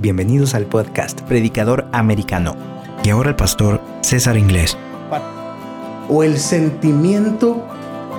Bienvenidos 0.00 0.54
al 0.54 0.66
podcast 0.66 1.22
Predicador 1.22 1.88
Americano. 1.90 2.54
Y 3.02 3.10
ahora 3.10 3.30
el 3.30 3.34
pastor 3.34 3.80
César 4.00 4.36
Inglés. 4.36 4.78
O 6.08 6.22
el 6.22 6.38
sentimiento 6.38 7.66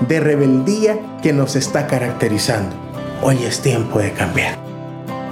de 0.09 0.19
rebeldía 0.19 0.99
que 1.21 1.31
nos 1.31 1.55
está 1.55 1.87
caracterizando. 1.87 2.75
Hoy 3.21 3.37
es 3.45 3.61
tiempo 3.61 3.99
de 3.99 4.11
cambiar. 4.11 4.57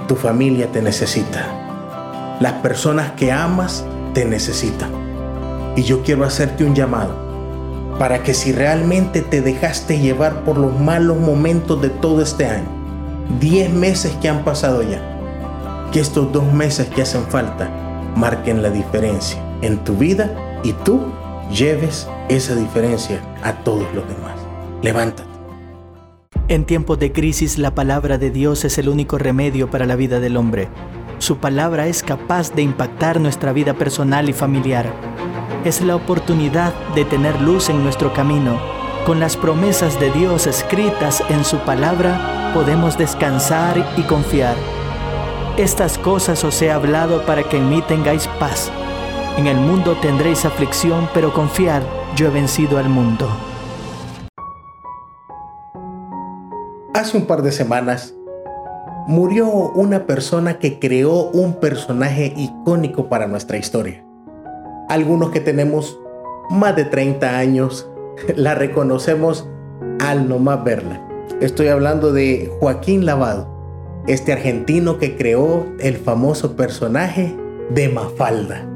Tu 0.08 0.16
familia 0.16 0.72
te 0.72 0.80
necesita. 0.80 2.38
Las 2.40 2.54
personas 2.54 3.12
que 3.12 3.30
amas 3.30 3.84
te 4.14 4.24
necesitan. 4.24 4.90
Y 5.76 5.82
yo 5.82 6.02
quiero 6.02 6.24
hacerte 6.24 6.64
un 6.64 6.74
llamado 6.74 7.14
para 7.98 8.22
que 8.22 8.32
si 8.32 8.52
realmente 8.52 9.20
te 9.20 9.42
dejaste 9.42 9.98
llevar 9.98 10.44
por 10.44 10.56
los 10.56 10.80
malos 10.80 11.18
momentos 11.18 11.82
de 11.82 11.90
todo 11.90 12.22
este 12.22 12.46
año, 12.46 12.68
10 13.38 13.70
meses 13.74 14.16
que 14.22 14.30
han 14.30 14.44
pasado 14.44 14.82
ya, 14.82 14.97
que 15.92 16.00
estos 16.00 16.32
dos 16.32 16.52
meses 16.52 16.88
que 16.88 17.02
hacen 17.02 17.24
falta 17.24 17.70
marquen 18.16 18.62
la 18.62 18.70
diferencia 18.70 19.42
en 19.62 19.78
tu 19.84 19.94
vida 19.94 20.60
y 20.62 20.72
tú 20.72 21.00
lleves 21.52 22.08
esa 22.28 22.54
diferencia 22.54 23.20
a 23.42 23.52
todos 23.64 23.86
los 23.94 24.06
demás. 24.08 24.34
Levántate. 24.82 25.28
En 26.48 26.64
tiempos 26.64 26.98
de 26.98 27.12
crisis 27.12 27.58
la 27.58 27.74
palabra 27.74 28.18
de 28.18 28.30
Dios 28.30 28.64
es 28.64 28.78
el 28.78 28.88
único 28.88 29.18
remedio 29.18 29.70
para 29.70 29.86
la 29.86 29.96
vida 29.96 30.20
del 30.20 30.36
hombre. 30.36 30.68
Su 31.18 31.38
palabra 31.38 31.88
es 31.88 32.02
capaz 32.02 32.54
de 32.54 32.62
impactar 32.62 33.20
nuestra 33.20 33.52
vida 33.52 33.74
personal 33.74 34.28
y 34.28 34.32
familiar. 34.32 34.92
Es 35.64 35.80
la 35.80 35.96
oportunidad 35.96 36.72
de 36.94 37.04
tener 37.04 37.40
luz 37.40 37.68
en 37.68 37.82
nuestro 37.82 38.12
camino. 38.14 38.58
Con 39.04 39.20
las 39.20 39.36
promesas 39.36 39.98
de 39.98 40.10
Dios 40.12 40.46
escritas 40.46 41.22
en 41.28 41.44
su 41.44 41.58
palabra, 41.58 42.52
podemos 42.54 42.96
descansar 42.96 43.76
y 43.96 44.02
confiar. 44.02 44.56
Estas 45.58 45.98
cosas 45.98 46.44
os 46.44 46.62
he 46.62 46.70
hablado 46.70 47.26
para 47.26 47.42
que 47.42 47.56
en 47.56 47.68
mí 47.68 47.82
tengáis 47.82 48.28
paz. 48.38 48.70
En 49.36 49.48
el 49.48 49.56
mundo 49.56 49.96
tendréis 50.00 50.44
aflicción, 50.44 51.08
pero 51.12 51.34
confiad, 51.34 51.82
yo 52.14 52.28
he 52.28 52.30
vencido 52.30 52.78
al 52.78 52.88
mundo. 52.88 53.28
Hace 56.94 57.16
un 57.16 57.26
par 57.26 57.42
de 57.42 57.50
semanas 57.50 58.14
murió 59.08 59.48
una 59.48 60.06
persona 60.06 60.60
que 60.60 60.78
creó 60.78 61.28
un 61.30 61.54
personaje 61.54 62.32
icónico 62.36 63.08
para 63.08 63.26
nuestra 63.26 63.56
historia. 63.56 64.04
Algunos 64.88 65.30
que 65.30 65.40
tenemos 65.40 65.98
más 66.50 66.76
de 66.76 66.84
30 66.84 67.36
años 67.36 67.90
la 68.36 68.54
reconocemos 68.54 69.48
al 69.98 70.28
nomás 70.28 70.62
verla. 70.62 71.04
Estoy 71.40 71.66
hablando 71.66 72.12
de 72.12 72.48
Joaquín 72.60 73.04
Lavado 73.04 73.57
este 74.08 74.32
argentino 74.32 74.98
que 74.98 75.16
creó 75.16 75.66
el 75.80 75.96
famoso 75.96 76.56
personaje 76.56 77.36
de 77.70 77.88
Mafalda. 77.88 78.66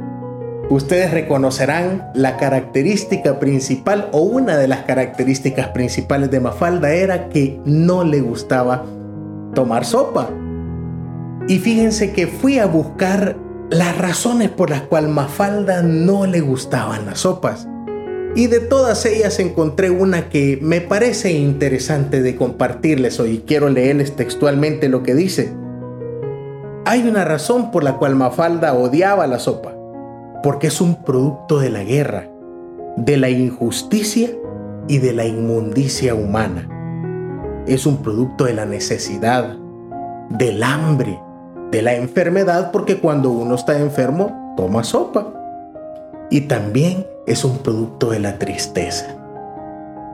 Ustedes 0.69 1.11
reconocerán 1.11 2.11
la 2.15 2.37
característica 2.37 3.39
principal 3.39 4.09
o 4.13 4.21
una 4.21 4.57
de 4.57 4.69
las 4.69 4.81
características 4.81 5.69
principales 5.69 6.31
de 6.31 6.41
Mafalda 6.41 6.93
era 6.93 7.29
que 7.29 7.61
no 7.65 8.05
le 8.05 8.21
gustaba 8.21 8.85
tomar 9.55 9.85
sopa. 9.85 10.31
Y 11.49 11.59
fíjense 11.59 12.13
que 12.13 12.27
fui 12.27 12.59
a 12.59 12.67
buscar 12.67 13.37
las 13.71 13.99
razones 13.99 14.51
por 14.51 14.71
las 14.71 14.83
cuales 14.83 15.11
Mafalda 15.11 15.83
no 15.83 16.27
le 16.27 16.41
gustaban 16.41 17.07
las 17.07 17.21
sopas. 17.21 17.67
Y 18.35 18.47
de 18.47 18.61
todas 18.61 19.05
ellas 19.05 19.39
encontré 19.41 19.91
una 19.91 20.31
que 20.31 20.59
me 20.63 20.81
parece 20.81 21.33
interesante 21.33 22.23
de 22.23 22.35
compartirles 22.35 23.21
hoy. 23.21 23.45
Quiero 23.47 23.69
leerles 23.69 24.17
textualmente 24.17 24.89
lo 24.89 25.03
que 25.03 25.15
dice. 25.15 25.53
Hay 26.87 27.07
una 27.07 27.25
razón 27.25 27.71
por 27.71 27.85
la 27.85 27.99
cual 27.99 28.17
Mafalda 28.17 28.73
odiaba 28.73 29.27
la 29.27 29.39
sopa. 29.39 29.75
Porque 30.43 30.69
es 30.69 30.81
un 30.81 31.05
producto 31.05 31.59
de 31.61 31.71
la 31.71 31.85
guerra, 31.85 32.29
de 32.97 33.17
la 33.19 33.29
injusticia 33.29 34.31
y 34.89 34.99
de 34.99 35.13
la 35.13 35.27
inmundicia 35.27 36.15
humana. 36.15 36.69
Es 37.67 37.87
un 37.87 37.99
producto 37.99 38.45
de 38.45 38.55
la 38.55 38.65
necesidad, 38.65 39.57
del 40.31 40.63
hambre, 40.63 41.21
de 41.71 41.83
la 41.83 41.95
enfermedad, 41.95 42.73
porque 42.73 42.99
cuando 42.99 43.31
uno 43.31 43.55
está 43.55 43.79
enfermo, 43.79 44.55
toma 44.57 44.83
sopa. 44.85 45.42
Y 46.33 46.41
también 46.41 47.07
es 47.27 47.45
un 47.45 47.59
producto 47.59 48.09
de 48.09 48.19
la 48.19 48.39
tristeza. 48.39 49.19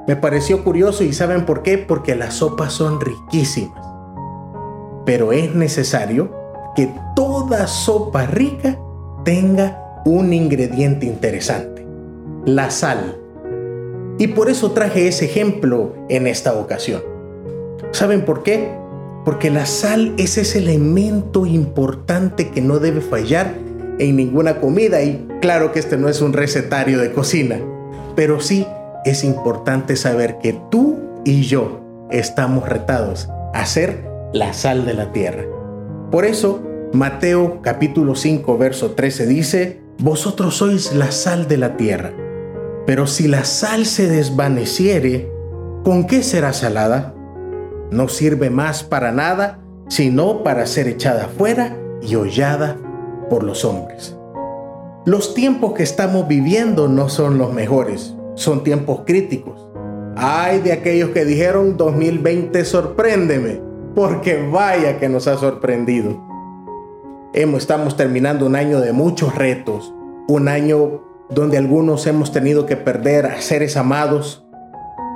Me 0.09 0.17
pareció 0.17 0.65
curioso 0.65 1.05
y 1.05 1.13
¿saben 1.13 1.47
por 1.47 1.63
qué? 1.63 1.79
Porque 1.79 2.17
las 2.17 2.35
sopas 2.35 2.73
son 2.73 3.01
riquísimas. 3.01 3.87
Pero 5.07 5.31
es 5.31 5.55
necesario 5.55 6.35
que 6.75 6.93
toda 7.15 7.69
sopa 7.69 8.27
rica 8.27 8.77
tenga 9.25 10.03
un 10.05 10.33
ingrediente 10.33 11.07
interesante, 11.07 11.87
la 12.45 12.73
sal. 12.73 13.17
Y 14.19 14.27
por 14.27 14.51
eso 14.51 14.73
traje 14.73 15.07
ese 15.07 15.27
ejemplo 15.27 15.95
en 16.09 16.27
esta 16.27 16.55
ocasión. 16.55 17.01
¿Saben 17.93 18.25
por 18.25 18.43
qué? 18.43 18.77
Porque 19.25 19.51
la 19.51 19.67
sal 19.67 20.15
es 20.19 20.37
ese 20.37 20.59
elemento 20.59 21.47
importante 21.47 22.51
que 22.51 22.61
no 22.61 22.81
debe 22.81 23.03
fallar 23.03 23.68
en 23.99 24.17
ninguna 24.17 24.61
comida 24.61 25.03
y 25.03 25.27
claro 25.41 25.73
que 25.73 25.79
este 25.79 25.97
no 25.97 26.09
es 26.09 26.21
un 26.21 26.33
recetario 26.33 26.99
de 26.99 27.13
cocina, 27.13 27.61
pero 28.15 28.41
sí 28.41 28.67
es 29.05 29.25
importante 29.25 29.97
saber 29.97 30.39
que 30.39 30.59
tú 30.71 30.99
y 31.25 31.43
yo 31.43 31.81
estamos 32.11 32.69
retados 32.69 33.29
a 33.55 33.67
ser 33.67 34.05
la 34.33 34.53
sal 34.53 34.87
de 34.87 34.95
la 34.95 35.13
tierra. 35.13 35.45
Por 36.11 36.25
eso, 36.25 36.63
Mateo 36.93 37.61
capítulo 37.63 38.15
5 38.15 38.59
verso 38.59 38.93
13 38.93 39.27
dice, 39.27 39.81
Vosotros 39.99 40.57
sois 40.57 40.93
la 40.95 41.11
sal 41.11 41.49
de 41.49 41.57
la 41.57 41.77
tierra, 41.77 42.13
pero 42.87 43.07
si 43.07 43.27
la 43.29 43.45
sal 43.45 43.85
se 43.85 44.09
desvaneciere, 44.09 45.31
¿con 45.85 46.07
qué 46.07 46.23
será 46.23 46.53
salada? 46.53 47.15
No 47.91 48.09
sirve 48.09 48.49
más 48.49 48.85
para 48.85 49.13
nada, 49.13 49.61
sino 49.89 50.43
para 50.43 50.67
ser 50.67 50.89
echada 50.89 51.29
fuera 51.37 51.77
y 52.01 52.15
hollada 52.15 52.77
por 53.29 53.43
los 53.43 53.65
hombres. 53.65 54.17
Los 55.05 55.35
tiempos 55.35 55.73
que 55.73 55.83
estamos 55.83 56.29
viviendo 56.29 56.89
no 56.89 57.09
son 57.09 57.39
los 57.39 57.53
mejores, 57.53 58.15
son 58.35 58.63
tiempos 58.63 59.01
críticos. 59.07 59.69
Ay 60.17 60.61
de 60.61 60.73
aquellos 60.73 61.11
que 61.11 61.25
dijeron 61.25 61.77
2020 61.77 62.65
sorpréndeme, 62.65 63.61
porque 63.95 64.47
vaya 64.51 64.99
que 64.99 65.09
nos 65.09 65.27
ha 65.29 65.37
sorprendido. 65.37 66.23
Estamos 67.33 67.97
terminando 67.97 68.47
un 68.47 68.57
año 68.57 68.81
de 68.81 68.93
muchos 68.93 69.35
retos, 69.35 69.95
un 70.29 70.49
año 70.49 71.03
donde 71.31 71.59
algunos 71.59 72.07
hemos 72.07 72.33
tenido 72.33 72.67
que 72.67 72.77
perder 72.77 73.27
a 73.27 73.41
seres 73.41 73.77
amados 73.77 74.45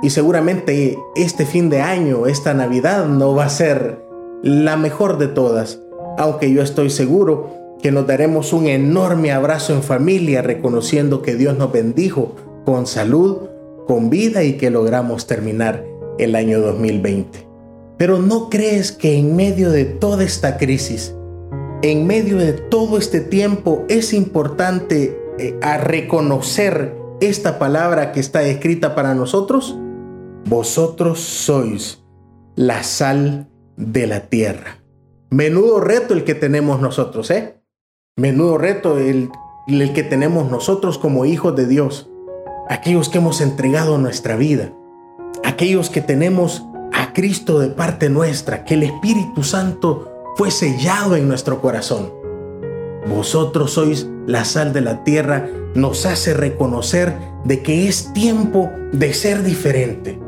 y 0.01 0.09
seguramente 0.09 0.97
este 1.15 1.45
fin 1.45 1.69
de 1.69 1.81
año, 1.81 2.27
esta 2.27 2.53
Navidad 2.53 3.05
no 3.05 3.35
va 3.35 3.45
a 3.45 3.49
ser 3.49 4.03
la 4.41 4.75
mejor 4.75 5.17
de 5.17 5.27
todas, 5.27 5.81
aunque 6.17 6.51
yo 6.51 6.61
estoy 6.61 6.89
seguro 6.89 7.62
que 7.83 7.91
nos 7.91 8.07
daremos 8.07 8.53
un 8.53 8.67
enorme 8.67 9.33
abrazo 9.33 9.73
en 9.73 9.83
familia 9.83 10.41
reconociendo 10.41 11.21
que 11.21 11.35
Dios 11.35 11.57
nos 11.57 11.73
bendijo 11.73 12.33
con 12.65 12.87
salud, 12.87 13.49
con 13.85 14.09
vida 14.09 14.45
y 14.45 14.53
que 14.53 14.69
logramos 14.69 15.27
terminar 15.27 15.85
el 16.17 16.35
año 16.35 16.61
2020. 16.61 17.45
Pero 17.97 18.19
¿no 18.19 18.49
crees 18.49 18.93
que 18.93 19.17
en 19.17 19.35
medio 19.35 19.69
de 19.69 19.83
toda 19.83 20.23
esta 20.23 20.57
crisis, 20.57 21.13
en 21.81 22.07
medio 22.07 22.37
de 22.37 22.53
todo 22.53 22.97
este 22.97 23.19
tiempo, 23.19 23.83
es 23.89 24.13
importante 24.13 25.19
eh, 25.37 25.59
a 25.61 25.77
reconocer 25.77 26.95
esta 27.19 27.59
palabra 27.59 28.13
que 28.13 28.21
está 28.21 28.43
escrita 28.43 28.95
para 28.95 29.13
nosotros? 29.13 29.77
Vosotros 30.45 31.19
sois 31.19 32.01
la 32.55 32.81
sal 32.83 33.49
de 33.75 34.07
la 34.07 34.21
tierra. 34.29 34.81
Menudo 35.31 35.81
reto 35.81 36.13
el 36.13 36.23
que 36.23 36.35
tenemos 36.35 36.79
nosotros, 36.79 37.29
¿eh? 37.29 37.62
Menudo 38.15 38.59
reto 38.59 38.99
el, 38.99 39.31
el 39.65 39.91
que 39.93 40.03
tenemos 40.03 40.51
nosotros 40.51 40.99
como 40.99 41.25
hijos 41.25 41.55
de 41.55 41.65
Dios, 41.65 42.11
aquellos 42.69 43.09
que 43.09 43.17
hemos 43.17 43.41
entregado 43.41 43.97
nuestra 43.97 44.35
vida, 44.35 44.71
aquellos 45.43 45.89
que 45.89 45.99
tenemos 45.99 46.63
a 46.93 47.11
Cristo 47.13 47.57
de 47.57 47.69
parte 47.69 48.11
nuestra, 48.11 48.65
que 48.65 48.75
el 48.75 48.83
Espíritu 48.83 49.41
Santo 49.41 50.11
fue 50.35 50.51
sellado 50.51 51.15
en 51.15 51.27
nuestro 51.27 51.59
corazón. 51.59 52.13
Vosotros 53.07 53.71
sois 53.71 54.07
la 54.27 54.45
sal 54.45 54.73
de 54.73 54.81
la 54.81 55.03
tierra, 55.03 55.49
nos 55.73 56.05
hace 56.05 56.35
reconocer 56.35 57.17
de 57.45 57.63
que 57.63 57.87
es 57.87 58.13
tiempo 58.13 58.69
de 58.91 59.11
ser 59.15 59.41
diferente. 59.41 60.19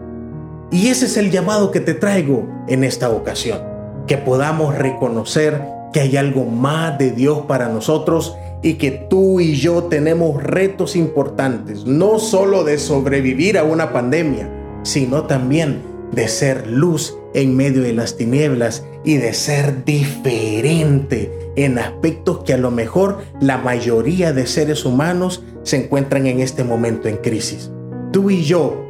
Y 0.71 0.87
ese 0.87 1.05
es 1.05 1.17
el 1.17 1.29
llamado 1.29 1.69
que 1.69 1.81
te 1.81 1.93
traigo 1.93 2.47
en 2.67 2.83
esta 2.83 3.11
ocasión, 3.11 3.61
que 4.07 4.17
podamos 4.17 4.75
reconocer 4.75 5.74
que 5.95 6.01
hay 6.01 6.17
algo 6.17 6.43
más 6.43 6.97
de 6.97 7.11
Dios 7.11 7.43
para 7.47 7.69
nosotros 7.69 8.35
y 8.61 8.73
que 8.73 8.91
tú 8.91 9.39
y 9.39 9.55
yo 9.55 9.83
tenemos 9.83 10.43
retos 10.43 10.97
importantes, 10.97 11.85
no 11.85 12.19
solo 12.19 12.65
de 12.65 12.79
sobrevivir 12.79 13.57
a 13.57 13.63
una 13.63 13.93
pandemia, 13.93 14.51
sino 14.83 15.23
también 15.23 15.81
de 16.11 16.27
ser 16.27 16.67
luz 16.67 17.17
en 17.33 17.55
medio 17.55 17.81
de 17.81 17.93
las 17.93 18.17
tinieblas 18.17 18.85
y 19.05 19.15
de 19.15 19.33
ser 19.33 19.85
diferente 19.85 21.31
en 21.55 21.79
aspectos 21.79 22.43
que 22.43 22.51
a 22.51 22.57
lo 22.57 22.71
mejor 22.71 23.19
la 23.39 23.57
mayoría 23.57 24.33
de 24.33 24.47
seres 24.47 24.83
humanos 24.83 25.43
se 25.63 25.77
encuentran 25.77 26.27
en 26.27 26.41
este 26.41 26.65
momento 26.65 27.07
en 27.07 27.15
crisis. 27.15 27.71
Tú 28.11 28.29
y 28.29 28.43
yo 28.43 28.85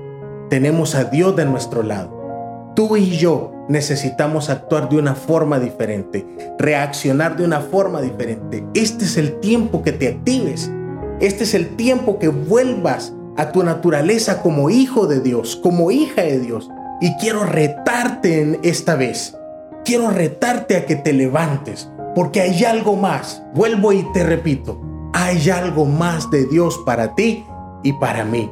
tenemos 0.49 0.95
a 0.95 1.03
Dios 1.03 1.35
de 1.35 1.45
nuestro 1.45 1.83
lado. 1.83 2.73
Tú 2.75 2.97
y 2.97 3.11
yo 3.11 3.54
necesitamos 3.67 4.49
actuar 4.49 4.89
de 4.89 4.97
una 4.97 5.15
forma 5.15 5.59
diferente, 5.59 6.25
reaccionar 6.59 7.35
de 7.37 7.45
una 7.45 7.61
forma 7.61 8.01
diferente. 8.01 8.63
Este 8.73 9.05
es 9.05 9.17
el 9.17 9.39
tiempo 9.39 9.83
que 9.83 9.91
te 9.91 10.07
actives. 10.07 10.71
Este 11.19 11.43
es 11.45 11.53
el 11.53 11.75
tiempo 11.75 12.19
que 12.19 12.27
vuelvas 12.27 13.13
a 13.37 13.51
tu 13.51 13.63
naturaleza 13.63 14.41
como 14.41 14.69
hijo 14.69 15.07
de 15.07 15.21
Dios, 15.21 15.55
como 15.55 15.91
hija 15.91 16.21
de 16.21 16.39
Dios. 16.39 16.69
Y 17.01 17.13
quiero 17.17 17.43
retarte 17.43 18.41
en 18.41 18.59
esta 18.63 18.95
vez. 18.95 19.37
Quiero 19.83 20.09
retarte 20.09 20.77
a 20.77 20.85
que 20.85 20.95
te 20.95 21.13
levantes, 21.13 21.89
porque 22.15 22.41
hay 22.41 22.63
algo 22.63 22.95
más. 22.95 23.43
Vuelvo 23.53 23.93
y 23.93 24.05
te 24.13 24.23
repito, 24.23 24.81
hay 25.13 25.49
algo 25.49 25.85
más 25.85 26.31
de 26.31 26.45
Dios 26.45 26.79
para 26.85 27.13
ti 27.13 27.45
y 27.83 27.93
para 27.93 28.25
mí. 28.25 28.49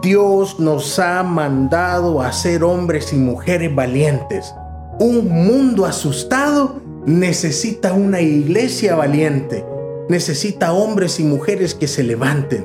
Dios 0.00 0.60
nos 0.60 1.00
ha 1.00 1.24
mandado 1.24 2.22
a 2.22 2.32
ser 2.32 2.62
hombres 2.62 3.12
y 3.12 3.16
mujeres 3.16 3.74
valientes. 3.74 4.54
Un 5.00 5.28
mundo 5.28 5.86
asustado 5.86 6.80
necesita 7.04 7.92
una 7.92 8.20
iglesia 8.20 8.94
valiente. 8.94 9.64
Necesita 10.08 10.72
hombres 10.72 11.18
y 11.18 11.24
mujeres 11.24 11.74
que 11.74 11.88
se 11.88 12.04
levanten. 12.04 12.64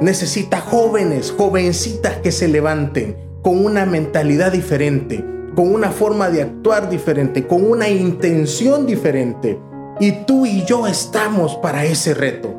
Necesita 0.00 0.60
jóvenes, 0.60 1.32
jovencitas 1.36 2.16
que 2.16 2.32
se 2.32 2.48
levanten 2.48 3.16
con 3.42 3.64
una 3.64 3.86
mentalidad 3.86 4.50
diferente, 4.50 5.24
con 5.54 5.72
una 5.72 5.92
forma 5.92 6.28
de 6.28 6.42
actuar 6.42 6.90
diferente, 6.90 7.46
con 7.46 7.70
una 7.70 7.88
intención 7.88 8.84
diferente. 8.84 9.60
Y 10.00 10.10
tú 10.26 10.44
y 10.44 10.64
yo 10.64 10.88
estamos 10.88 11.54
para 11.56 11.84
ese 11.84 12.14
reto. 12.14 12.57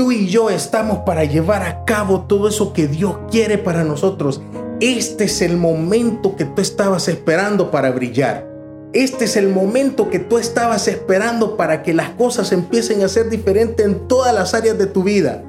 Tú 0.00 0.12
y 0.12 0.28
yo 0.28 0.48
estamos 0.48 1.00
para 1.00 1.24
llevar 1.24 1.62
a 1.62 1.84
cabo 1.84 2.22
todo 2.22 2.48
eso 2.48 2.72
que 2.72 2.88
Dios 2.88 3.18
quiere 3.30 3.58
para 3.58 3.84
nosotros. 3.84 4.40
Este 4.80 5.24
es 5.24 5.42
el 5.42 5.58
momento 5.58 6.36
que 6.36 6.46
tú 6.46 6.62
estabas 6.62 7.06
esperando 7.06 7.70
para 7.70 7.90
brillar. 7.90 8.48
Este 8.94 9.26
es 9.26 9.36
el 9.36 9.50
momento 9.50 10.08
que 10.08 10.18
tú 10.18 10.38
estabas 10.38 10.88
esperando 10.88 11.54
para 11.58 11.82
que 11.82 11.92
las 11.92 12.08
cosas 12.14 12.50
empiecen 12.52 13.02
a 13.02 13.08
ser 13.08 13.28
diferentes 13.28 13.84
en 13.84 14.08
todas 14.08 14.34
las 14.34 14.54
áreas 14.54 14.78
de 14.78 14.86
tu 14.86 15.02
vida. 15.02 15.44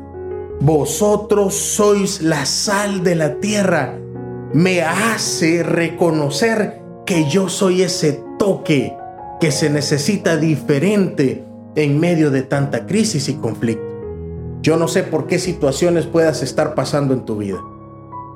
Vosotros 0.59 1.55
sois 1.55 2.21
la 2.21 2.45
sal 2.45 3.05
de 3.05 3.15
la 3.15 3.39
tierra 3.39 3.97
me 4.51 4.81
hace 4.81 5.63
reconocer 5.63 6.81
que 7.05 7.29
yo 7.29 7.47
soy 7.47 7.83
ese 7.83 8.21
toque 8.37 8.97
que 9.39 9.49
se 9.49 9.69
necesita 9.69 10.35
diferente 10.35 11.45
en 11.75 12.01
medio 12.01 12.31
de 12.31 12.41
tanta 12.41 12.85
crisis 12.85 13.29
y 13.29 13.35
conflicto. 13.35 13.90
Yo 14.61 14.77
no 14.77 14.87
sé 14.87 15.01
por 15.01 15.25
qué 15.25 15.39
situaciones 15.39 16.05
puedas 16.05 16.43
estar 16.43 16.75
pasando 16.75 17.13
en 17.15 17.25
tu 17.25 17.37
vida. 17.37 17.59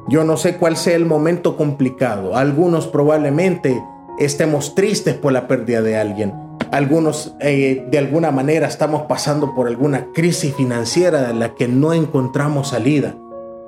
Yo 0.07 0.23
no 0.23 0.37
sé 0.37 0.57
cuál 0.57 0.75
sea 0.75 0.95
el 0.95 1.05
momento 1.05 1.55
complicado. 1.55 2.35
Algunos 2.35 2.87
probablemente 2.87 3.83
estemos 4.17 4.73
tristes 4.73 5.15
por 5.15 5.33
la 5.33 5.47
pérdida 5.47 5.81
de 5.81 5.97
alguien. 5.97 6.33
Algunos 6.71 7.35
eh, 7.41 7.85
de 7.89 7.97
alguna 7.99 8.31
manera 8.31 8.67
estamos 8.67 9.03
pasando 9.03 9.53
por 9.53 9.67
alguna 9.67 10.07
crisis 10.13 10.55
financiera 10.55 11.27
de 11.27 11.33
la 11.35 11.53
que 11.53 11.67
no 11.67 11.93
encontramos 11.93 12.69
salida. 12.69 13.15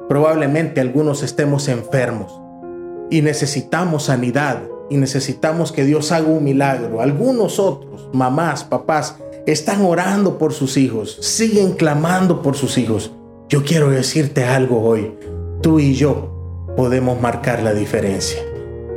Probablemente 0.09 0.81
algunos 0.81 1.21
estemos 1.21 1.67
enfermos 1.67 2.41
y 3.11 3.21
necesitamos 3.21 4.03
sanidad 4.03 4.63
y 4.89 4.97
necesitamos 4.97 5.71
que 5.71 5.85
Dios 5.85 6.11
haga 6.11 6.27
un 6.27 6.43
milagro. 6.43 7.01
Algunos 7.01 7.59
otros, 7.59 8.09
mamás, 8.13 8.63
papás, 8.63 9.17
están 9.47 9.83
orando 9.83 10.37
por 10.37 10.53
sus 10.53 10.77
hijos, 10.77 11.17
siguen 11.21 11.71
clamando 11.71 12.43
por 12.43 12.55
sus 12.55 12.77
hijos. 12.77 13.11
Yo 13.49 13.63
quiero 13.63 13.89
decirte 13.89 14.43
algo 14.43 14.83
hoy. 14.83 15.13
Tú 15.61 15.79
y 15.79 15.95
yo 15.95 16.69
podemos 16.77 17.19
marcar 17.19 17.63
la 17.63 17.73
diferencia. 17.73 18.37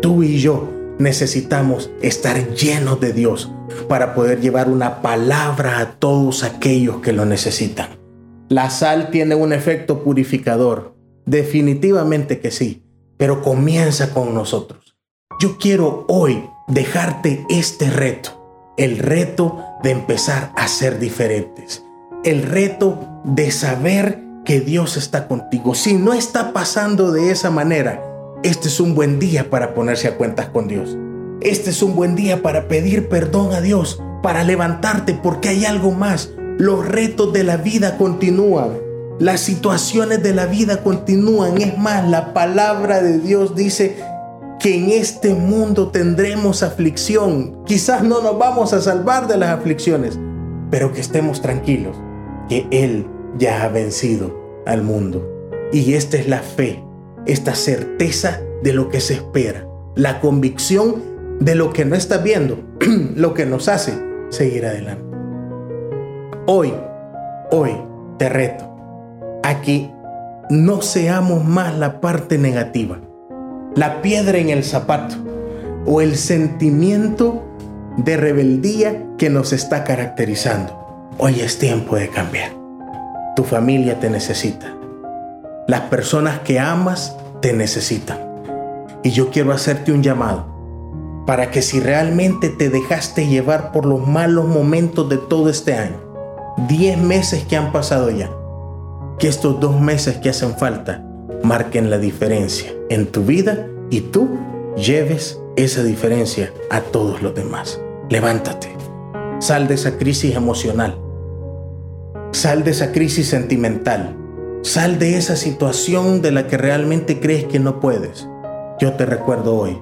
Tú 0.02 0.22
y 0.22 0.38
yo 0.38 0.68
necesitamos 0.98 1.90
estar 2.02 2.54
llenos 2.54 3.00
de 3.00 3.14
Dios 3.14 3.50
para 3.88 4.14
poder 4.14 4.42
llevar 4.42 4.68
una 4.68 5.00
palabra 5.00 5.78
a 5.78 5.92
todos 5.92 6.44
aquellos 6.44 6.96
que 6.96 7.14
lo 7.14 7.24
necesitan. 7.24 7.98
La 8.50 8.68
sal 8.68 9.10
tiene 9.10 9.34
un 9.34 9.54
efecto 9.54 10.02
purificador, 10.02 11.00
Definitivamente 11.30 12.40
que 12.40 12.50
sí, 12.50 12.82
pero 13.16 13.40
comienza 13.40 14.12
con 14.12 14.34
nosotros. 14.34 14.96
Yo 15.38 15.58
quiero 15.58 16.04
hoy 16.08 16.44
dejarte 16.66 17.46
este 17.48 17.88
reto, 17.88 18.74
el 18.76 18.98
reto 18.98 19.64
de 19.82 19.90
empezar 19.90 20.52
a 20.56 20.68
ser 20.68 20.98
diferentes, 20.98 21.84
el 22.24 22.42
reto 22.42 22.98
de 23.24 23.50
saber 23.50 24.22
que 24.44 24.60
Dios 24.60 24.96
está 24.96 25.28
contigo. 25.28 25.74
Si 25.74 25.94
no 25.94 26.12
está 26.12 26.52
pasando 26.52 27.12
de 27.12 27.30
esa 27.30 27.50
manera, 27.50 28.02
este 28.42 28.68
es 28.68 28.80
un 28.80 28.94
buen 28.94 29.18
día 29.18 29.50
para 29.50 29.74
ponerse 29.74 30.08
a 30.08 30.16
cuentas 30.16 30.46
con 30.46 30.68
Dios. 30.68 30.96
Este 31.40 31.70
es 31.70 31.82
un 31.82 31.94
buen 31.94 32.16
día 32.16 32.42
para 32.42 32.68
pedir 32.68 33.08
perdón 33.08 33.52
a 33.54 33.60
Dios, 33.60 34.02
para 34.22 34.44
levantarte 34.44 35.14
porque 35.14 35.50
hay 35.50 35.64
algo 35.64 35.90
más. 35.92 36.30
Los 36.58 36.86
retos 36.86 37.32
de 37.32 37.44
la 37.44 37.56
vida 37.56 37.96
continúan. 37.96 38.78
Las 39.18 39.40
situaciones 39.40 40.22
de 40.22 40.34
la 40.34 40.46
vida 40.46 40.82
continúan. 40.82 41.60
Es 41.60 41.76
más, 41.76 42.08
la 42.08 42.32
palabra 42.32 43.02
de 43.02 43.18
Dios 43.18 43.54
dice 43.54 43.96
que 44.60 44.76
en 44.76 44.90
este 44.90 45.34
mundo 45.34 45.88
tendremos 45.88 46.62
aflicción. 46.62 47.64
Quizás 47.64 48.02
no 48.02 48.20
nos 48.20 48.38
vamos 48.38 48.72
a 48.74 48.80
salvar 48.80 49.26
de 49.26 49.38
las 49.38 49.58
aflicciones, 49.58 50.18
pero 50.70 50.92
que 50.92 51.00
estemos 51.00 51.40
tranquilos, 51.40 51.96
que 52.48 52.66
Él 52.70 53.06
ya 53.38 53.64
ha 53.64 53.68
vencido 53.68 54.62
al 54.66 54.82
mundo. 54.82 55.26
Y 55.72 55.94
esta 55.94 56.18
es 56.18 56.28
la 56.28 56.40
fe, 56.40 56.84
esta 57.26 57.54
certeza 57.54 58.40
de 58.62 58.74
lo 58.74 58.90
que 58.90 59.00
se 59.00 59.14
espera, 59.14 59.66
la 59.96 60.20
convicción 60.20 61.02
de 61.40 61.54
lo 61.54 61.72
que 61.72 61.86
no 61.86 61.96
estás 61.96 62.22
viendo, 62.22 62.58
lo 63.16 63.32
que 63.32 63.46
nos 63.46 63.66
hace 63.68 63.94
seguir 64.28 64.66
adelante. 64.66 65.04
Hoy, 66.46 66.74
hoy 67.50 67.72
te 68.18 68.28
reto 68.28 68.70
a 69.42 69.62
que 69.62 69.90
no 70.50 70.82
seamos 70.82 71.44
más 71.44 71.78
la 71.78 72.00
parte 72.02 72.36
negativa, 72.36 73.00
la 73.76 74.02
piedra 74.02 74.38
en 74.38 74.50
el 74.50 74.64
zapato 74.64 75.14
o 75.86 76.00
el 76.00 76.16
sentimiento 76.16 77.42
de 77.96 78.16
rebeldía 78.16 79.06
que 79.16 79.30
nos 79.30 79.52
está 79.52 79.84
caracterizando. 79.84 81.08
Hoy 81.18 81.40
es 81.40 81.58
tiempo 81.58 81.96
de 81.96 82.08
cambiar. 82.08 82.52
Tu 83.36 83.44
familia 83.44 84.00
te 84.00 84.10
necesita. 84.10 84.74
Las 85.68 85.82
personas 85.82 86.40
que 86.40 86.58
amas 86.58 87.16
te 87.40 87.52
necesitan. 87.52 88.18
Y 89.02 89.10
yo 89.10 89.30
quiero 89.30 89.52
hacerte 89.52 89.92
un 89.92 90.02
llamado 90.02 90.46
para 91.26 91.50
que 91.50 91.62
si 91.62 91.80
realmente 91.80 92.48
te 92.48 92.70
dejaste 92.70 93.28
llevar 93.28 93.70
por 93.72 93.86
los 93.86 94.06
malos 94.06 94.46
momentos 94.46 95.08
de 95.08 95.16
todo 95.16 95.48
este 95.48 95.74
año, 95.74 95.96
10 96.68 96.98
meses 96.98 97.44
que 97.44 97.56
han 97.56 97.70
pasado 97.72 98.10
ya, 98.10 98.30
que 99.18 99.28
estos 99.28 99.60
dos 99.60 99.80
meses 99.80 100.16
que 100.16 100.30
hacen 100.30 100.56
falta 100.56 101.06
marquen 101.42 101.90
la 101.90 101.98
diferencia 101.98 102.72
en 102.88 103.06
tu 103.06 103.22
vida 103.22 103.66
y 103.90 104.00
tú 104.00 104.28
lleves 104.76 105.38
esa 105.56 105.82
diferencia 105.82 106.52
a 106.70 106.80
todos 106.80 107.22
los 107.22 107.34
demás. 107.34 107.80
Levántate, 108.08 108.68
sal 109.38 109.68
de 109.68 109.74
esa 109.74 109.98
crisis 109.98 110.34
emocional, 110.34 110.98
sal 112.32 112.64
de 112.64 112.70
esa 112.70 112.92
crisis 112.92 113.28
sentimental, 113.28 114.16
sal 114.62 114.98
de 114.98 115.16
esa 115.16 115.36
situación 115.36 116.22
de 116.22 116.32
la 116.32 116.46
que 116.46 116.56
realmente 116.56 117.20
crees 117.20 117.44
que 117.44 117.58
no 117.58 117.80
puedes. 117.80 118.28
Yo 118.80 118.94
te 118.94 119.06
recuerdo 119.06 119.56
hoy 119.56 119.78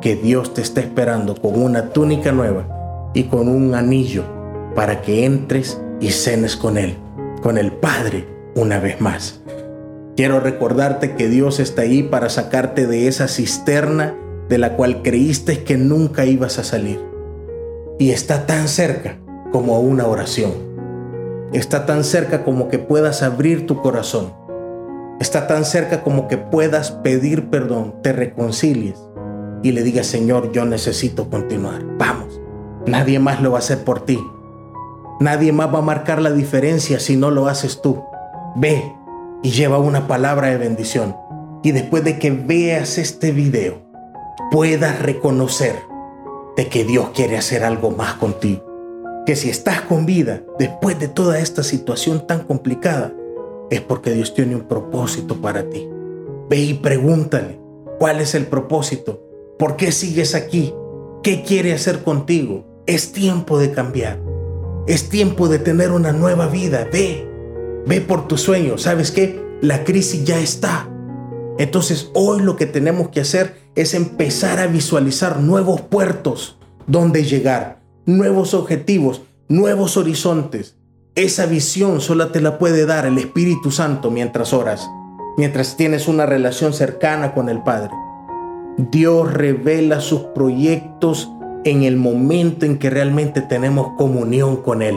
que 0.00 0.16
Dios 0.16 0.54
te 0.54 0.62
está 0.62 0.80
esperando 0.80 1.34
con 1.34 1.60
una 1.60 1.90
túnica 1.90 2.32
nueva 2.32 3.10
y 3.14 3.24
con 3.24 3.48
un 3.48 3.74
anillo 3.74 4.24
para 4.74 5.02
que 5.02 5.24
entres 5.24 5.80
y 6.00 6.10
cenes 6.10 6.56
con 6.56 6.78
Él, 6.78 6.96
con 7.42 7.58
el 7.58 7.72
Padre 7.72 8.26
una 8.54 8.78
vez 8.78 9.00
más. 9.00 9.40
Quiero 10.18 10.40
recordarte 10.40 11.14
que 11.14 11.28
Dios 11.28 11.60
está 11.60 11.82
ahí 11.82 12.02
para 12.02 12.28
sacarte 12.28 12.88
de 12.88 13.06
esa 13.06 13.28
cisterna 13.28 14.16
de 14.48 14.58
la 14.58 14.74
cual 14.74 15.02
creíste 15.02 15.62
que 15.62 15.76
nunca 15.76 16.24
ibas 16.24 16.58
a 16.58 16.64
salir. 16.64 17.00
Y 18.00 18.10
está 18.10 18.44
tan 18.44 18.66
cerca 18.66 19.20
como 19.52 19.78
una 19.78 20.08
oración. 20.08 20.50
Está 21.52 21.86
tan 21.86 22.02
cerca 22.02 22.42
como 22.42 22.66
que 22.66 22.80
puedas 22.80 23.22
abrir 23.22 23.68
tu 23.68 23.80
corazón. 23.80 24.32
Está 25.20 25.46
tan 25.46 25.64
cerca 25.64 26.02
como 26.02 26.26
que 26.26 26.36
puedas 26.36 26.90
pedir 26.90 27.48
perdón, 27.48 27.94
te 28.02 28.12
reconcilies 28.12 28.98
y 29.62 29.70
le 29.70 29.84
digas, 29.84 30.08
Señor, 30.08 30.50
yo 30.50 30.64
necesito 30.64 31.30
continuar. 31.30 31.84
Vamos, 31.96 32.40
nadie 32.88 33.20
más 33.20 33.40
lo 33.40 33.52
va 33.52 33.58
a 33.58 33.60
hacer 33.60 33.84
por 33.84 34.04
ti. 34.04 34.18
Nadie 35.20 35.52
más 35.52 35.72
va 35.72 35.78
a 35.78 35.82
marcar 35.82 36.20
la 36.20 36.32
diferencia 36.32 36.98
si 36.98 37.16
no 37.16 37.30
lo 37.30 37.46
haces 37.46 37.80
tú. 37.80 38.02
Ve 38.56 38.98
y 39.42 39.50
lleva 39.50 39.78
una 39.78 40.06
palabra 40.06 40.48
de 40.48 40.58
bendición. 40.58 41.16
Y 41.62 41.72
después 41.72 42.04
de 42.04 42.18
que 42.18 42.30
veas 42.30 42.98
este 42.98 43.32
video, 43.32 43.82
puedas 44.50 45.00
reconocer 45.00 45.74
de 46.56 46.68
que 46.68 46.84
Dios 46.84 47.10
quiere 47.14 47.36
hacer 47.36 47.64
algo 47.64 47.90
más 47.90 48.14
contigo. 48.14 48.64
Que 49.26 49.36
si 49.36 49.50
estás 49.50 49.82
con 49.82 50.06
vida 50.06 50.42
después 50.58 50.98
de 50.98 51.08
toda 51.08 51.38
esta 51.38 51.62
situación 51.62 52.26
tan 52.26 52.44
complicada, 52.44 53.12
es 53.70 53.80
porque 53.80 54.12
Dios 54.12 54.34
tiene 54.34 54.56
un 54.56 54.62
propósito 54.62 55.36
para 55.40 55.68
ti. 55.68 55.88
Ve 56.48 56.56
y 56.56 56.74
pregúntale, 56.74 57.60
¿cuál 57.98 58.20
es 58.20 58.34
el 58.34 58.46
propósito? 58.46 59.22
¿Por 59.58 59.76
qué 59.76 59.92
sigues 59.92 60.34
aquí? 60.34 60.72
¿Qué 61.22 61.42
quiere 61.42 61.74
hacer 61.74 62.02
contigo? 62.02 62.64
Es 62.86 63.12
tiempo 63.12 63.58
de 63.58 63.72
cambiar. 63.72 64.18
Es 64.86 65.10
tiempo 65.10 65.48
de 65.48 65.58
tener 65.58 65.92
una 65.92 66.12
nueva 66.12 66.46
vida. 66.46 66.88
Ve, 66.90 67.27
ve 67.88 68.00
por 68.02 68.28
tu 68.28 68.36
sueño. 68.36 68.78
¿Sabes 68.78 69.10
qué? 69.10 69.42
La 69.62 69.82
crisis 69.82 70.24
ya 70.24 70.38
está. 70.38 70.88
Entonces 71.58 72.10
hoy 72.14 72.42
lo 72.42 72.54
que 72.54 72.66
tenemos 72.66 73.08
que 73.08 73.20
hacer 73.20 73.56
es 73.74 73.94
empezar 73.94 74.60
a 74.60 74.66
visualizar 74.66 75.40
nuevos 75.40 75.80
puertos 75.80 76.58
donde 76.86 77.24
llegar, 77.24 77.80
nuevos 78.06 78.54
objetivos, 78.54 79.22
nuevos 79.48 79.96
horizontes. 79.96 80.76
Esa 81.14 81.46
visión 81.46 82.00
solo 82.00 82.28
te 82.28 82.40
la 82.40 82.58
puede 82.58 82.86
dar 82.86 83.06
el 83.06 83.18
Espíritu 83.18 83.72
Santo 83.72 84.10
mientras 84.10 84.52
oras, 84.52 84.88
mientras 85.36 85.76
tienes 85.76 86.06
una 86.06 86.26
relación 86.26 86.72
cercana 86.72 87.34
con 87.34 87.48
el 87.48 87.62
Padre. 87.62 87.90
Dios 88.76 89.32
revela 89.32 90.00
sus 90.00 90.20
proyectos 90.20 91.28
en 91.64 91.82
el 91.82 91.96
momento 91.96 92.64
en 92.64 92.78
que 92.78 92.90
realmente 92.90 93.40
tenemos 93.40 93.96
comunión 93.96 94.58
con 94.58 94.82
Él. 94.82 94.96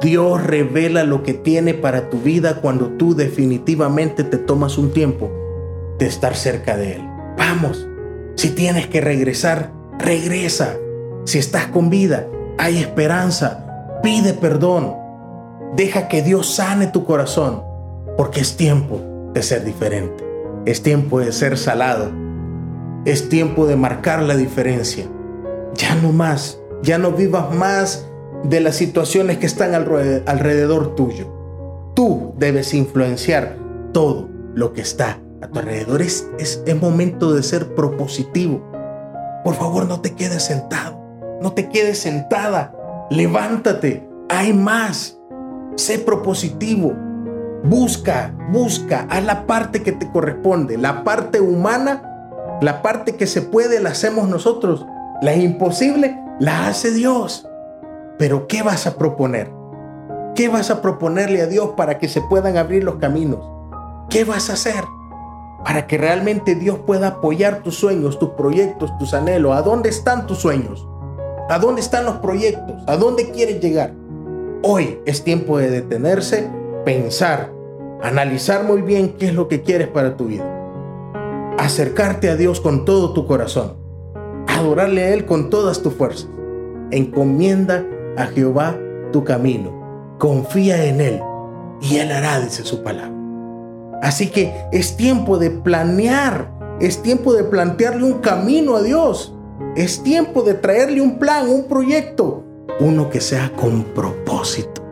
Dios 0.00 0.42
revela 0.42 1.04
lo 1.04 1.22
que 1.22 1.34
tiene 1.34 1.74
para 1.74 2.08
tu 2.08 2.18
vida 2.18 2.62
cuando 2.62 2.88
tú 2.92 3.14
definitivamente 3.14 4.24
te 4.24 4.38
tomas 4.38 4.78
un 4.78 4.92
tiempo 4.92 5.30
de 5.98 6.06
estar 6.06 6.34
cerca 6.34 6.76
de 6.76 6.94
Él. 6.94 7.02
Vamos, 7.36 7.86
si 8.36 8.50
tienes 8.50 8.86
que 8.86 9.02
regresar, 9.02 9.72
regresa. 9.98 10.76
Si 11.24 11.38
estás 11.38 11.66
con 11.66 11.90
vida, 11.90 12.26
hay 12.56 12.78
esperanza. 12.78 14.00
Pide 14.02 14.32
perdón. 14.32 14.94
Deja 15.76 16.08
que 16.08 16.22
Dios 16.22 16.54
sane 16.54 16.86
tu 16.86 17.04
corazón, 17.04 17.62
porque 18.16 18.40
es 18.40 18.56
tiempo 18.56 19.00
de 19.34 19.42
ser 19.42 19.64
diferente. 19.64 20.24
Es 20.64 20.82
tiempo 20.82 21.20
de 21.20 21.30
ser 21.32 21.58
salado. 21.58 22.10
Es 23.04 23.28
tiempo 23.28 23.66
de 23.66 23.76
marcar 23.76 24.22
la 24.22 24.36
diferencia. 24.36 25.04
Ya 25.74 25.94
no 25.96 26.10
más, 26.12 26.58
ya 26.82 26.96
no 26.96 27.10
vivas 27.12 27.54
más 27.54 28.08
de 28.44 28.60
las 28.60 28.76
situaciones 28.76 29.38
que 29.38 29.46
están 29.46 29.74
alrededor 29.74 30.94
tuyo. 30.94 31.26
Tú 31.94 32.34
debes 32.38 32.74
influenciar 32.74 33.56
todo 33.92 34.28
lo 34.54 34.72
que 34.72 34.82
está 34.82 35.20
a 35.42 35.48
tu 35.48 35.58
alrededor. 35.58 36.02
Es, 36.02 36.28
es, 36.38 36.62
momento 36.80 37.32
de 37.32 37.42
ser 37.42 37.74
propositivo. 37.74 38.62
Por 39.44 39.54
favor, 39.54 39.86
no 39.86 40.00
te 40.00 40.14
quedes 40.14 40.42
sentado. 40.42 41.00
No 41.40 41.52
te 41.52 41.68
quedes 41.68 41.98
sentada. 41.98 42.74
Levántate. 43.10 44.08
Hay 44.28 44.52
más. 44.52 45.18
Sé 45.76 45.98
propositivo. 45.98 46.92
Busca, 47.64 48.34
busca. 48.50 49.06
Haz 49.08 49.24
la 49.24 49.46
parte 49.46 49.82
que 49.82 49.92
te 49.92 50.10
corresponde. 50.10 50.76
La 50.76 51.04
parte 51.04 51.40
humana, 51.40 52.58
la 52.60 52.82
parte 52.82 53.16
que 53.16 53.26
se 53.26 53.40
puede, 53.40 53.80
la 53.80 53.90
hacemos 53.90 54.28
nosotros. 54.28 54.84
La 55.22 55.34
imposible, 55.34 56.18
la 56.40 56.66
hace 56.68 56.90
Dios. 56.90 57.48
Pero 58.18 58.46
¿qué 58.46 58.62
vas 58.62 58.86
a 58.86 58.96
proponer? 58.96 59.50
¿Qué 60.34 60.48
vas 60.48 60.70
a 60.70 60.82
proponerle 60.82 61.42
a 61.42 61.46
Dios 61.46 61.70
para 61.76 61.98
que 61.98 62.08
se 62.08 62.20
puedan 62.22 62.56
abrir 62.56 62.84
los 62.84 62.96
caminos? 62.96 63.40
¿Qué 64.10 64.24
vas 64.24 64.50
a 64.50 64.54
hacer? 64.54 64.84
para 65.64 65.86
que 65.86 65.96
realmente 65.96 66.54
Dios 66.54 66.78
pueda 66.86 67.08
apoyar 67.08 67.62
tus 67.62 67.74
sueños, 67.76 68.18
tus 68.18 68.30
proyectos, 68.30 68.96
tus 68.98 69.14
anhelos. 69.14 69.56
¿A 69.56 69.62
dónde 69.62 69.88
están 69.88 70.26
tus 70.26 70.38
sueños? 70.38 70.86
¿A 71.48 71.58
dónde 71.58 71.80
están 71.80 72.04
los 72.04 72.16
proyectos? 72.16 72.82
¿A 72.86 72.96
dónde 72.96 73.30
quieres 73.30 73.60
llegar? 73.60 73.94
Hoy 74.62 75.00
es 75.06 75.24
tiempo 75.24 75.58
de 75.58 75.70
detenerse, 75.70 76.50
pensar, 76.84 77.50
analizar 78.02 78.64
muy 78.64 78.82
bien 78.82 79.14
qué 79.18 79.26
es 79.26 79.34
lo 79.34 79.48
que 79.48 79.62
quieres 79.62 79.88
para 79.88 80.16
tu 80.16 80.26
vida. 80.26 80.44
Acercarte 81.58 82.28
a 82.28 82.36
Dios 82.36 82.60
con 82.60 82.84
todo 82.84 83.14
tu 83.14 83.26
corazón. 83.26 83.74
Adorarle 84.46 85.04
a 85.04 85.08
Él 85.14 85.24
con 85.24 85.48
todas 85.48 85.82
tus 85.82 85.94
fuerzas. 85.94 86.28
Encomienda 86.90 87.84
a 88.16 88.26
Jehová 88.26 88.78
tu 89.12 89.24
camino. 89.24 90.16
Confía 90.18 90.84
en 90.84 91.00
Él 91.00 91.20
y 91.80 91.96
Él 91.96 92.12
hará, 92.12 92.40
dice 92.40 92.64
su 92.64 92.82
palabra. 92.82 93.12
Así 94.02 94.28
que 94.28 94.52
es 94.72 94.96
tiempo 94.96 95.38
de 95.38 95.50
planear, 95.50 96.50
es 96.80 97.02
tiempo 97.02 97.32
de 97.32 97.44
plantearle 97.44 98.04
un 98.04 98.20
camino 98.20 98.76
a 98.76 98.82
Dios, 98.82 99.34
es 99.76 100.02
tiempo 100.02 100.42
de 100.42 100.54
traerle 100.54 101.00
un 101.00 101.18
plan, 101.18 101.48
un 101.48 101.64
proyecto, 101.64 102.44
uno 102.80 103.08
que 103.08 103.20
sea 103.20 103.52
con 103.56 103.84
propósito, 103.84 104.82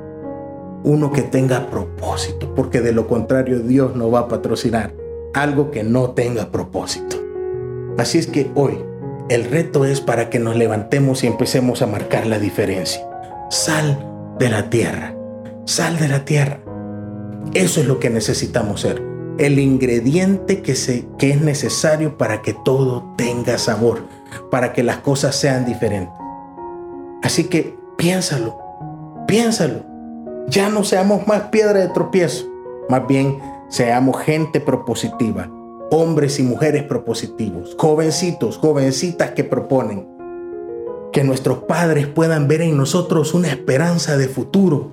uno 0.85 1.12
que 1.12 1.23
tenga 1.23 1.69
propósito, 1.69 2.55
porque 2.55 2.81
de 2.81 2.93
lo 2.93 3.07
contrario 3.07 3.59
Dios 3.59 3.97
no 3.97 4.11
va 4.11 4.21
a 4.21 4.29
patrocinar 4.29 4.95
algo 5.35 5.71
que 5.71 5.83
no 5.83 6.11
tenga 6.11 6.50
propósito. 6.50 7.17
Así 7.99 8.19
es 8.19 8.26
que 8.26 8.50
hoy 8.55 8.79
el 9.29 9.45
reto 9.45 9.85
es 9.85 10.00
para 10.00 10.31
que 10.31 10.38
nos 10.38 10.57
levantemos 10.57 11.25
y 11.25 11.26
empecemos 11.26 11.83
a 11.83 11.87
marcar 11.87 12.26
la 12.26 12.38
diferencia. 12.38 13.12
Sal 13.52 14.35
de 14.38 14.49
la 14.49 14.71
tierra, 14.71 15.14
sal 15.66 15.99
de 15.99 16.09
la 16.09 16.25
tierra. 16.25 16.61
Eso 17.52 17.82
es 17.82 17.87
lo 17.87 18.00
que 18.00 18.09
necesitamos 18.09 18.80
ser. 18.80 19.02
El 19.37 19.59
ingrediente 19.59 20.62
que, 20.62 20.75
se, 20.75 21.06
que 21.18 21.32
es 21.32 21.42
necesario 21.42 22.16
para 22.16 22.40
que 22.40 22.54
todo 22.64 23.12
tenga 23.18 23.59
sabor, 23.59 24.06
para 24.50 24.73
que 24.73 24.82
las 24.82 24.97
cosas 25.00 25.37
sean 25.37 25.66
diferentes. 25.66 26.14
Así 27.23 27.44
que 27.44 27.76
piénsalo, 27.99 28.59
piénsalo. 29.28 29.85
Ya 30.49 30.71
no 30.71 30.82
seamos 30.82 31.26
más 31.26 31.42
piedra 31.50 31.80
de 31.80 31.88
tropiezo, 31.88 32.47
más 32.88 33.06
bien 33.06 33.38
seamos 33.68 34.18
gente 34.23 34.61
propositiva, 34.61 35.50
hombres 35.90 36.38
y 36.38 36.42
mujeres 36.42 36.85
propositivos, 36.85 37.76
jovencitos, 37.78 38.56
jovencitas 38.56 39.32
que 39.32 39.44
proponen. 39.44 40.09
Que 41.12 41.25
nuestros 41.25 41.59
padres 41.64 42.07
puedan 42.07 42.49
ver 42.49 42.62
en 42.62 42.76
nosotros 42.76 43.35
una 43.35 43.49
esperanza 43.49 44.16
de 44.16 44.28
futuro. 44.28 44.90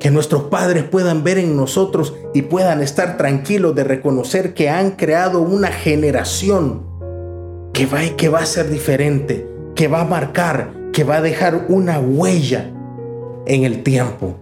Que 0.00 0.10
nuestros 0.10 0.44
padres 0.44 0.84
puedan 0.84 1.22
ver 1.22 1.38
en 1.38 1.56
nosotros 1.56 2.14
y 2.32 2.42
puedan 2.42 2.80
estar 2.80 3.16
tranquilos 3.16 3.74
de 3.74 3.84
reconocer 3.84 4.54
que 4.54 4.70
han 4.70 4.92
creado 4.92 5.40
una 5.40 5.68
generación 5.68 6.86
que 7.72 7.86
va, 7.86 8.00
que 8.16 8.28
va 8.28 8.40
a 8.40 8.46
ser 8.46 8.70
diferente, 8.70 9.46
que 9.74 9.88
va 9.88 10.00
a 10.00 10.04
marcar, 10.04 10.72
que 10.92 11.04
va 11.04 11.16
a 11.16 11.22
dejar 11.22 11.66
una 11.68 12.00
huella 12.00 12.72
en 13.46 13.64
el 13.64 13.82
tiempo, 13.82 14.36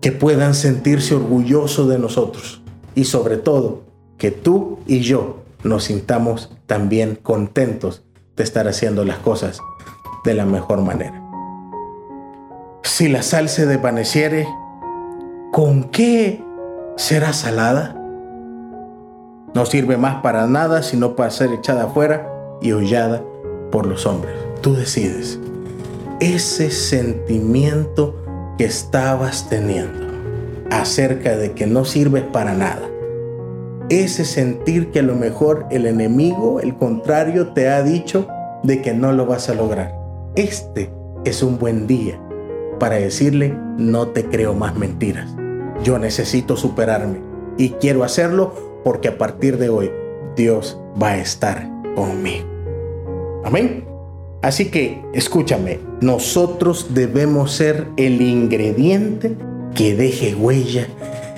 que 0.00 0.12
puedan 0.12 0.54
sentirse 0.54 1.14
orgullosos 1.14 1.88
de 1.88 1.98
nosotros. 1.98 2.62
Y 2.94 3.04
sobre 3.04 3.36
todo 3.36 3.82
que 4.18 4.30
tú 4.30 4.78
y 4.86 5.00
yo 5.00 5.42
nos 5.62 5.84
sintamos 5.84 6.56
también 6.66 7.16
contentos 7.16 8.02
de 8.36 8.44
estar 8.44 8.68
haciendo 8.68 9.04
las 9.04 9.18
cosas 9.18 9.60
de 10.26 10.34
la 10.34 10.44
mejor 10.44 10.82
manera. 10.82 11.22
Si 12.82 13.08
la 13.08 13.22
sal 13.22 13.48
se 13.48 13.64
desvaneciere, 13.64 14.46
¿con 15.52 15.84
qué 15.84 16.44
será 16.96 17.32
salada? 17.32 17.94
No 19.54 19.64
sirve 19.64 19.96
más 19.96 20.16
para 20.22 20.46
nada 20.46 20.82
sino 20.82 21.16
para 21.16 21.30
ser 21.30 21.52
echada 21.52 21.84
afuera 21.84 22.28
y 22.60 22.72
hollada 22.72 23.22
por 23.70 23.86
los 23.86 24.04
hombres. 24.04 24.34
Tú 24.60 24.74
decides. 24.74 25.38
Ese 26.20 26.70
sentimiento 26.70 28.16
que 28.58 28.64
estabas 28.64 29.48
teniendo 29.48 30.06
acerca 30.70 31.36
de 31.36 31.52
que 31.52 31.66
no 31.66 31.84
sirves 31.84 32.24
para 32.24 32.54
nada. 32.54 32.88
Ese 33.90 34.24
sentir 34.24 34.90
que 34.90 34.98
a 34.98 35.02
lo 35.02 35.14
mejor 35.14 35.66
el 35.70 35.86
enemigo, 35.86 36.60
el 36.60 36.74
contrario, 36.74 37.48
te 37.48 37.68
ha 37.68 37.82
dicho 37.82 38.26
de 38.64 38.82
que 38.82 38.92
no 38.92 39.12
lo 39.12 39.26
vas 39.26 39.48
a 39.48 39.54
lograr. 39.54 39.95
Este 40.36 40.90
es 41.24 41.42
un 41.42 41.58
buen 41.58 41.86
día 41.86 42.20
para 42.78 42.96
decirle, 42.96 43.56
no 43.78 44.08
te 44.08 44.26
creo 44.26 44.52
más 44.52 44.76
mentiras. 44.76 45.34
Yo 45.82 45.98
necesito 45.98 46.58
superarme 46.58 47.20
y 47.56 47.70
quiero 47.70 48.04
hacerlo 48.04 48.52
porque 48.84 49.08
a 49.08 49.16
partir 49.16 49.56
de 49.56 49.70
hoy 49.70 49.90
Dios 50.36 50.78
va 51.02 51.12
a 51.12 51.18
estar 51.18 51.66
conmigo. 51.94 52.46
Amén. 53.44 53.86
Así 54.42 54.66
que 54.66 55.02
escúchame, 55.14 55.78
nosotros 56.02 56.88
debemos 56.90 57.52
ser 57.52 57.86
el 57.96 58.20
ingrediente 58.20 59.36
que 59.74 59.96
deje 59.96 60.34
huella 60.34 60.86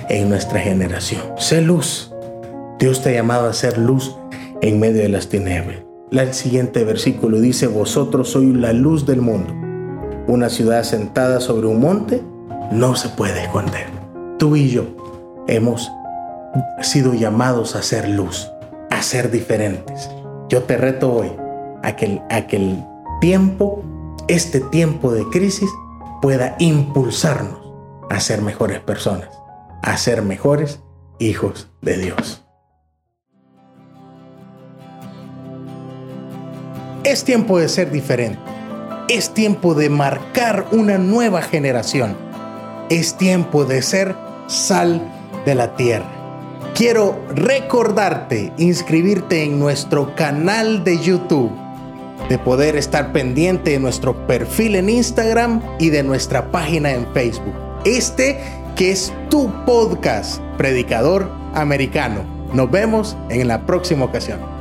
en 0.09 0.29
nuestra 0.29 0.59
generación. 0.59 1.23
Sé 1.37 1.63
luz. 1.63 2.13
Dios 2.81 3.01
te 3.01 3.11
ha 3.11 3.13
llamado 3.13 3.49
a 3.49 3.53
ser 3.53 3.79
luz 3.79 4.17
en 4.61 4.81
medio 4.81 5.03
de 5.03 5.09
las 5.09 5.29
tinieblas. 5.29 5.88
El 6.11 6.33
siguiente 6.33 6.85
versículo 6.85 7.39
dice, 7.39 7.67
vosotros 7.67 8.31
sois 8.31 8.55
la 8.55 8.73
luz 8.73 9.05
del 9.05 9.21
mundo. 9.21 9.53
Una 10.27 10.49
ciudad 10.49 10.83
sentada 10.83 11.39
sobre 11.39 11.67
un 11.67 11.81
monte 11.81 12.23
no 12.73 12.97
se 12.97 13.11
puede 13.11 13.43
esconder. 13.43 13.87
Tú 14.39 14.57
y 14.57 14.71
yo 14.71 14.85
hemos 15.49 15.91
sido 16.81 17.13
llamados 17.13 17.77
a 17.77 17.83
ser 17.83 18.09
luz, 18.09 18.51
a 18.91 19.03
ser 19.03 19.31
diferentes. 19.31 20.09
Yo 20.49 20.63
te 20.63 20.79
reto 20.79 21.13
hoy 21.13 21.31
a 21.83 21.95
que, 21.95 22.23
a 22.31 22.47
que 22.47 22.57
el 22.57 22.85
tiempo, 23.21 23.83
este 24.29 24.61
tiempo 24.61 25.13
de 25.13 25.25
crisis, 25.29 25.69
pueda 26.23 26.57
impulsarnos 26.59 27.61
a 28.09 28.19
ser 28.21 28.41
mejores 28.41 28.81
personas, 28.81 29.29
a 29.83 29.97
ser 29.99 30.23
mejores 30.23 30.81
hijos 31.19 31.69
de 31.83 31.99
Dios. 31.99 32.48
Es 37.05 37.25
tiempo 37.25 37.59
de 37.59 37.69
ser 37.69 37.91
diferente. 37.91 38.41
Es 39.09 39.33
tiempo 39.33 39.75
de 39.75 39.89
marcar 39.89 40.67
una 40.73 40.99
nueva 40.99 41.43
generación. 41.43 42.17
Es 42.91 43.17
tiempo 43.17 43.65
de 43.65 43.83
ser 43.83 44.17
sal 44.49 45.01
de 45.47 45.55
la 45.55 45.77
tierra. 45.77 46.11
Quiero 46.75 47.19
recordarte 47.35 48.53
inscribirte 48.59 49.45
en 49.45 49.59
nuestro 49.59 50.15
canal 50.17 50.85
de 50.85 50.99
YouTube, 50.99 51.51
de 52.29 52.39
poder 52.39 52.77
estar 52.77 53.13
pendiente 53.13 53.71
de 53.73 53.79
nuestro 53.79 54.27
perfil 54.27 54.75
en 54.75 54.89
Instagram 54.89 55.63
y 55.79 55.91
de 55.91 56.03
nuestra 56.03 56.51
página 56.51 56.93
en 56.93 57.07
Facebook. 57.15 57.55
Este 57.85 58.39
que 58.77 58.91
es 58.91 59.13
tu 59.31 59.51
podcast, 59.65 60.41
Predicador 60.57 61.31
Americano. 61.55 62.25
Nos 62.53 62.71
vemos 62.71 63.17
en 63.29 63.49
la 63.49 63.67
próxima 63.67 64.05
ocasión. 64.05 64.58